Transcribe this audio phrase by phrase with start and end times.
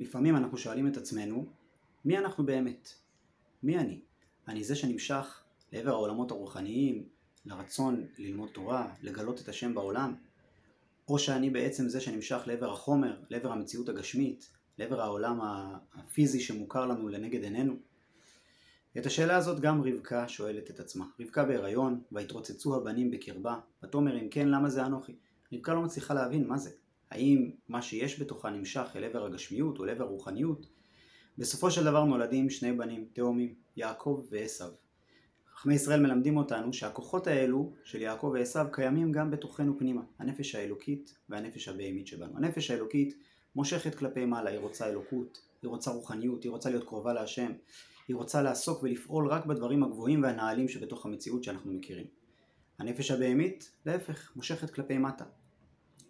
[0.00, 1.46] לפעמים אנחנו שואלים את עצמנו,
[2.04, 2.88] מי אנחנו באמת?
[3.62, 4.00] מי אני?
[4.48, 5.40] אני זה שנמשך
[5.72, 7.04] לעבר העולמות הרוחניים,
[7.46, 10.14] לרצון ללמוד תורה, לגלות את השם בעולם?
[11.08, 15.40] או שאני בעצם זה שנמשך לעבר החומר, לעבר המציאות הגשמית, לעבר העולם
[15.94, 17.74] הפיזי שמוכר לנו לנגד עינינו?
[18.98, 21.04] את השאלה הזאת גם רבקה שואלת את עצמה.
[21.20, 25.14] רבקה בהיריון, והתרוצצו הבנים בקרבה, ותאמר אם כן למה זה אנוכי?
[25.52, 26.70] רבקה לא מצליחה להבין מה זה.
[27.10, 30.66] האם מה שיש בתוכה נמשך אל עבר הגשמיות או אל עבר הרוחניות?
[31.38, 34.64] בסופו של דבר נולדים שני בנים, תאומים, יעקב ועשו.
[35.54, 41.14] חכמי ישראל מלמדים אותנו שהכוחות האלו של יעקב ועשו קיימים גם בתוכנו פנימה, הנפש האלוקית
[41.28, 42.36] והנפש הבהמית שבנו.
[42.36, 43.14] הנפש האלוקית
[43.56, 47.52] מושכת כלפי מעלה, היא רוצה אלוקות, היא רוצה רוחניות, היא רוצה להיות קרובה להשם,
[48.08, 52.06] היא רוצה לעסוק ולפעול רק בדברים הגבוהים והנעלים שבתוך המציאות שאנחנו מכירים.
[52.78, 55.24] הנפש הבהמית, להפך, מושכת כלפי מטה.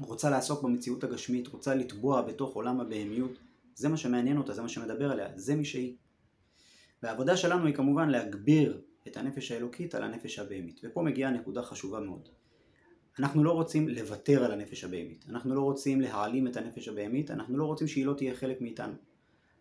[0.00, 3.38] רוצה לעסוק במציאות הגשמית, רוצה לטבוע בתוך עולם הבהמיות,
[3.74, 5.96] זה מה שמעניין אותה, זה מה שמדבר עליה, זה מי שהיא.
[7.02, 10.80] והעבודה שלנו היא כמובן להגביר את הנפש האלוקית על הנפש הבהמית.
[10.84, 12.28] ופה מגיעה נקודה חשובה מאוד.
[13.18, 17.58] אנחנו לא רוצים לוותר על הנפש הבהמית, אנחנו לא רוצים להעלים את הנפש הבהמית, אנחנו
[17.58, 18.94] לא רוצים שהיא לא תהיה חלק מאיתנו.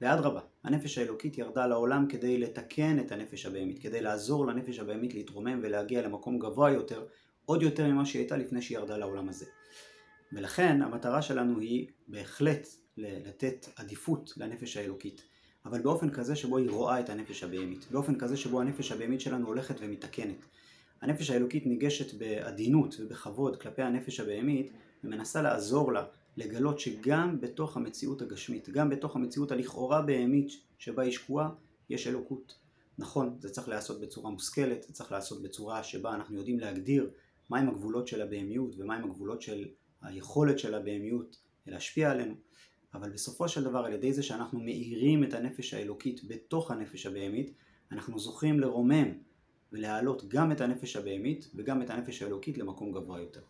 [0.00, 5.60] ואדרבה, הנפש האלוקית ירדה לעולם כדי לתקן את הנפש הבהמית, כדי לעזור לנפש הבהמית להתרומם
[5.62, 7.06] ולהגיע למקום גבוה יותר,
[7.44, 9.46] עוד יותר ממה שהיא הייתה לפני שהיא ירדה לעולם הזה.
[10.32, 12.66] ולכן המטרה שלנו היא בהחלט
[12.96, 15.22] לתת עדיפות לנפש האלוקית,
[15.64, 19.46] אבל באופן כזה שבו היא רואה את הנפש הבהמית, באופן כזה שבו הנפש הבהמית שלנו
[19.46, 20.44] הולכת ומתקנת.
[21.00, 24.72] הנפש האלוקית ניגשת בעדינות ובכבוד כלפי הנפש הבהמית
[25.04, 26.04] ומנסה לעזור לה
[26.36, 31.50] לגלות שגם בתוך המציאות הגשמית, גם בתוך המציאות הלכאורה בהמית שבה היא שקועה,
[31.90, 32.54] יש אלוקות.
[32.98, 37.10] נכון, זה צריך להיעשות בצורה מושכלת, זה צריך להיעשות בצורה שבה אנחנו יודעים להגדיר
[37.50, 39.64] מהם הגבולות של הבהמיות ומהם הגבולות של
[40.02, 41.36] היכולת של הבהמיות
[41.66, 42.34] להשפיע עלינו,
[42.94, 47.52] אבל בסופו של דבר על ידי זה שאנחנו מאירים את הנפש האלוקית בתוך הנפש הבהמית,
[47.92, 49.08] אנחנו זוכים לרומם
[49.72, 53.42] ולהעלות גם את הנפש הבהמית וגם את הנפש האלוקית למקום גבוה יותר.